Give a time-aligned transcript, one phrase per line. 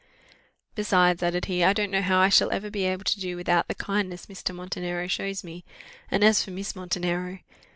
[0.73, 3.67] "Besides," added he, "I don't know how I shall ever be able to do without
[3.67, 4.49] the kindness Mr.
[4.49, 5.63] Montenero shows me;
[6.09, 7.37] and as for Miss Montenero